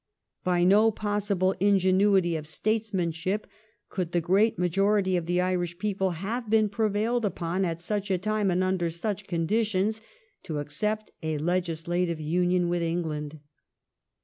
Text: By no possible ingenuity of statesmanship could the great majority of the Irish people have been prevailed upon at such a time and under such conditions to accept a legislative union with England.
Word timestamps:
By 0.43 0.63
no 0.63 0.89
possible 0.89 1.51
ingenuity 1.59 2.35
of 2.35 2.47
statesmanship 2.47 3.45
could 3.87 4.13
the 4.13 4.19
great 4.19 4.57
majority 4.57 5.15
of 5.15 5.27
the 5.27 5.39
Irish 5.41 5.77
people 5.77 6.13
have 6.25 6.49
been 6.49 6.69
prevailed 6.69 7.23
upon 7.23 7.65
at 7.65 7.79
such 7.79 8.09
a 8.09 8.17
time 8.17 8.49
and 8.49 8.63
under 8.63 8.89
such 8.89 9.27
conditions 9.27 10.01
to 10.41 10.57
accept 10.57 11.11
a 11.21 11.37
legislative 11.37 12.19
union 12.19 12.67
with 12.67 12.81
England. 12.81 13.41